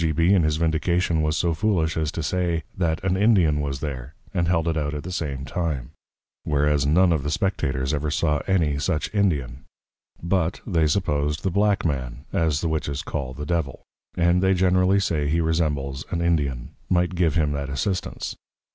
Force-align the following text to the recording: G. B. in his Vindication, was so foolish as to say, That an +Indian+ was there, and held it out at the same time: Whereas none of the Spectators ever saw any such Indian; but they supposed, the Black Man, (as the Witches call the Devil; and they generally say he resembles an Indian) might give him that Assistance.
G. 0.03 0.11
B. 0.11 0.33
in 0.33 0.41
his 0.41 0.55
Vindication, 0.57 1.21
was 1.21 1.37
so 1.37 1.53
foolish 1.53 1.95
as 1.95 2.11
to 2.13 2.23
say, 2.23 2.63
That 2.75 3.03
an 3.03 3.15
+Indian+ 3.15 3.59
was 3.61 3.81
there, 3.81 4.15
and 4.33 4.47
held 4.47 4.67
it 4.67 4.75
out 4.75 4.95
at 4.95 5.03
the 5.03 5.11
same 5.11 5.45
time: 5.45 5.91
Whereas 6.43 6.87
none 6.87 7.13
of 7.13 7.21
the 7.21 7.29
Spectators 7.29 7.93
ever 7.93 8.09
saw 8.09 8.39
any 8.47 8.79
such 8.79 9.13
Indian; 9.13 9.63
but 10.19 10.59
they 10.65 10.87
supposed, 10.87 11.43
the 11.43 11.51
Black 11.51 11.85
Man, 11.85 12.25
(as 12.33 12.61
the 12.61 12.67
Witches 12.67 13.03
call 13.03 13.35
the 13.35 13.45
Devil; 13.45 13.83
and 14.17 14.41
they 14.41 14.55
generally 14.55 14.99
say 14.99 15.27
he 15.29 15.39
resembles 15.39 16.03
an 16.09 16.19
Indian) 16.19 16.69
might 16.89 17.13
give 17.13 17.35
him 17.35 17.51
that 17.51 17.69
Assistance. 17.69 18.35